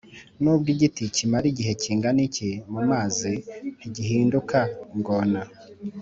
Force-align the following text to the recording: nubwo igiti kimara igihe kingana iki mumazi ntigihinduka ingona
nubwo 0.41 0.67
igiti 0.73 1.03
kimara 1.15 1.45
igihe 1.51 1.71
kingana 1.81 2.21
iki 2.27 2.49
mumazi 2.71 3.31
ntigihinduka 3.77 4.57
ingona 4.95 5.41